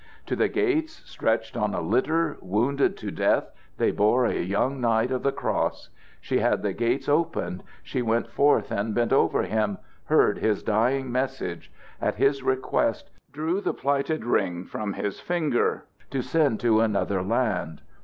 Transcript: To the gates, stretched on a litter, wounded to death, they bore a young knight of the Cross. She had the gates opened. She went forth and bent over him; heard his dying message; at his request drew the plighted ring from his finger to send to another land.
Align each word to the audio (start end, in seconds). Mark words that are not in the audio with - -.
To 0.25 0.35
the 0.35 0.47
gates, 0.47 1.07
stretched 1.07 1.55
on 1.55 1.75
a 1.75 1.79
litter, 1.81 2.37
wounded 2.41 2.97
to 2.97 3.11
death, 3.11 3.51
they 3.77 3.91
bore 3.91 4.25
a 4.25 4.33
young 4.33 4.81
knight 4.81 5.11
of 5.11 5.21
the 5.21 5.31
Cross. 5.31 5.91
She 6.19 6.39
had 6.39 6.63
the 6.63 6.73
gates 6.73 7.07
opened. 7.07 7.61
She 7.83 8.01
went 8.01 8.27
forth 8.31 8.71
and 8.71 8.95
bent 8.95 9.13
over 9.13 9.43
him; 9.43 9.77
heard 10.05 10.39
his 10.39 10.63
dying 10.63 11.11
message; 11.11 11.71
at 12.01 12.15
his 12.15 12.41
request 12.41 13.11
drew 13.31 13.61
the 13.61 13.75
plighted 13.75 14.25
ring 14.25 14.65
from 14.65 14.93
his 14.93 15.19
finger 15.19 15.85
to 16.09 16.23
send 16.23 16.59
to 16.61 16.79
another 16.81 17.21
land. 17.21 17.83